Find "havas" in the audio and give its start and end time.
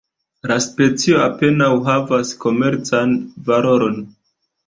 1.89-2.33